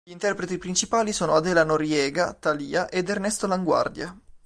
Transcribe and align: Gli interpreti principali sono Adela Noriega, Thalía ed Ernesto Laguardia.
Gli 0.03 0.09
interpreti 0.13 0.57
principali 0.57 1.13
sono 1.13 1.35
Adela 1.35 1.63
Noriega, 1.63 2.33
Thalía 2.41 2.89
ed 2.89 3.07
Ernesto 3.09 3.45
Laguardia. 3.45 4.19